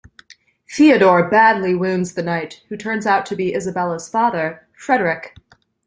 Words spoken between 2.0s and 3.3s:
the knight, who turns out